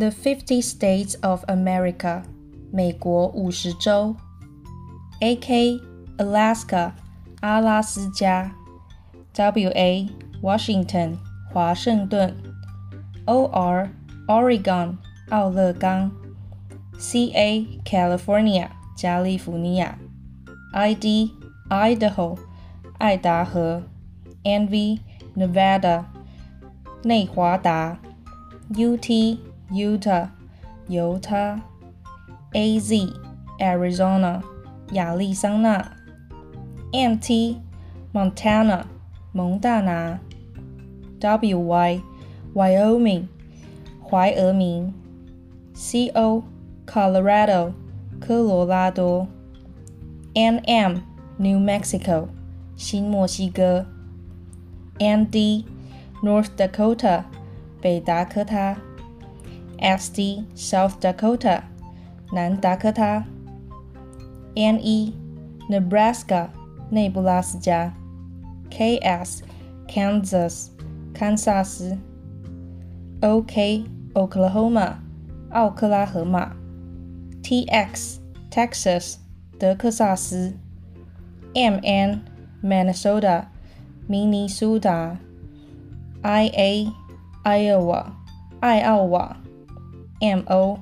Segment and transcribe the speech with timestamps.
[0.00, 2.22] The fifty states of America，
[2.72, 4.16] 美国五十州。
[5.20, 5.80] A K
[6.18, 6.92] Alaska，
[7.40, 8.52] 阿拉斯加。
[9.34, 10.08] W A
[10.42, 11.16] Washington，
[11.52, 12.36] 华盛顿。
[13.24, 13.90] O R
[14.26, 14.96] Oregon，
[15.30, 16.10] 奥勒冈。
[16.98, 19.98] C A California，加利福尼亚。
[20.72, 21.32] I D
[21.70, 22.38] Idaho，
[22.98, 23.82] 爱达荷。
[24.42, 25.00] N V
[25.34, 26.04] Nevada，
[27.02, 27.98] 内华达。
[28.76, 30.28] U T Utah，
[30.88, 31.60] 犹他；
[32.52, 33.12] AZ
[33.58, 34.40] Arizona，
[34.92, 35.84] 亚利桑那；
[36.92, 37.56] MT
[38.12, 38.84] Montana，
[39.32, 40.18] 蒙大拿；
[41.20, 42.00] WY
[42.54, 43.26] Wyoming，
[44.08, 44.92] 怀俄明；
[45.74, 46.42] CO
[46.86, 47.72] Colorado，
[48.20, 49.26] 科罗拉多；
[50.34, 51.00] NM
[51.38, 52.28] New Mexico，
[52.76, 53.84] 新墨西哥；
[54.98, 55.64] ND
[56.22, 57.24] North Dakota，
[57.80, 58.76] 北达科他。
[59.81, 61.63] SD South Dakota
[62.31, 63.25] 南达科他
[64.55, 65.13] ，NE
[65.67, 66.49] Nebraska
[66.91, 67.91] 内布拉斯加
[68.69, 69.39] ，KS
[69.87, 70.67] Kansas
[71.13, 71.97] 堪萨斯
[73.21, 74.97] ，OK Oklahoma
[75.49, 76.55] 奥克拉荷马
[77.41, 78.17] ，TX
[78.51, 79.15] Texas
[79.57, 80.53] 德克萨斯
[81.55, 82.19] ，MN
[82.63, 83.45] Minnesota
[84.07, 85.17] 明尼苏达
[86.21, 86.91] ，IA
[87.43, 88.05] Iowa
[88.59, 89.40] 爱奥瓦。
[90.20, 90.78] M O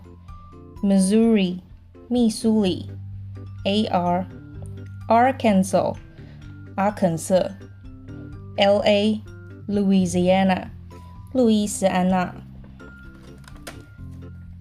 [0.83, 1.61] Missouri
[2.09, 2.91] 密苏里，
[3.65, 4.27] A R
[5.09, 5.97] Arkansas
[6.77, 7.53] 阿肯色，
[8.57, 9.21] L A
[9.67, 10.69] Louisiana
[11.33, 12.35] 路易斯安那，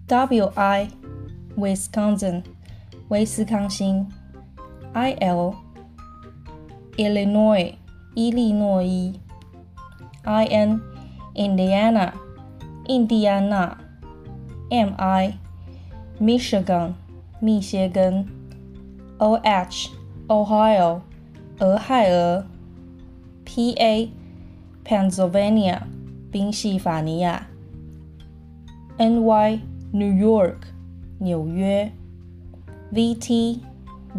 [0.07, 0.89] W I
[1.57, 2.43] Wisconsin
[3.09, 4.07] 威斯康星，
[4.93, 5.53] I L
[6.97, 7.75] Illinois
[8.15, 9.19] 伊利诺伊，
[10.23, 10.81] I N
[11.35, 12.11] Indiana
[12.87, 13.77] 印第安纳。
[14.69, 15.37] M I
[16.19, 16.93] Michigan
[17.39, 18.25] 密歇根，
[19.17, 19.89] O H
[20.27, 21.01] Ohio
[21.59, 22.45] 俄亥俄，
[23.45, 24.11] P A
[24.85, 25.81] Pennsylvania
[26.31, 27.47] 宾夕法尼亚，
[28.97, 29.59] N Y
[29.91, 30.57] New York
[31.19, 31.91] 纽约，
[32.91, 33.61] V T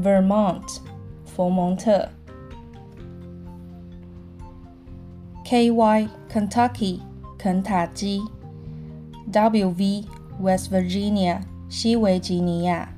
[0.00, 0.78] Vermont
[1.24, 2.08] 佛蒙特，
[5.44, 7.00] K Y Kentucky
[7.38, 8.20] 肯塔基，
[9.32, 10.04] W V
[10.40, 12.94] West Virginia 西维吉尼亚，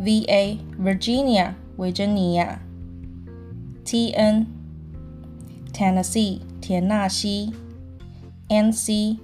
[0.00, 2.60] VA Virginia 维珍尼亚，
[3.84, 4.46] TN
[5.72, 7.52] Tennessee 田纳西，
[8.48, 9.18] NC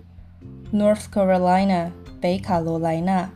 [0.73, 1.91] North Carolina
[2.21, 3.31] 北卡罗来纳，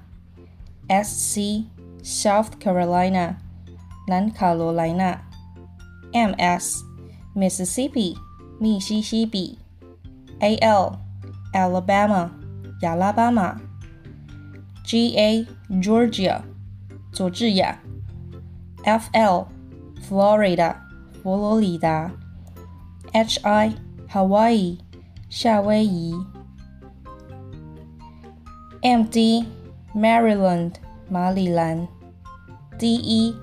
[0.88, 1.64] SC
[2.02, 3.36] South Carolina
[4.06, 5.22] 南卡罗来纳，
[6.12, 6.82] MS
[7.34, 8.16] Mississippi
[8.58, 9.58] 密西西比，
[10.40, 10.98] AL
[11.52, 12.30] Alabama
[12.82, 13.60] 亚拉巴马。
[14.90, 15.46] G A
[15.80, 16.40] Georgia
[17.12, 17.80] 佐治亚，
[18.84, 19.46] F L
[20.08, 20.76] Florida
[21.22, 22.12] 佛罗里达，
[23.12, 23.74] H I
[24.08, 24.78] Hawaii
[25.28, 26.14] 夏威夷，
[28.82, 29.44] M D
[29.94, 30.74] Maryland
[31.08, 31.88] 马里兰，
[32.78, 33.34] D E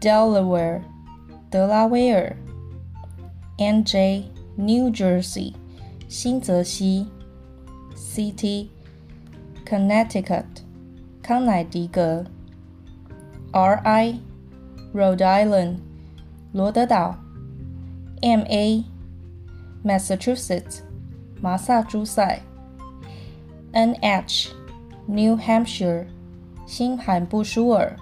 [0.00, 0.82] Delaware
[1.48, 2.36] 德拉威尔，
[3.58, 5.54] N J New Jersey
[6.08, 7.06] 新泽西，
[7.94, 8.70] C T
[9.70, 10.44] Connecticut，
[11.22, 12.24] 康乃狄格；
[13.52, 14.20] R.I.
[14.94, 15.76] Rhode Island，
[16.52, 17.16] 罗德岛；
[18.22, 18.84] M.A.
[19.84, 20.80] Massachusetts，
[21.40, 22.40] 马萨诸塞；
[23.72, 24.50] N.H.
[25.06, 26.06] New Hampshire，
[26.66, 27.96] 新罕布舒尔；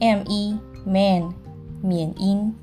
[0.00, 0.58] M.E.
[0.86, 1.32] Maine，
[1.82, 2.54] 缅因。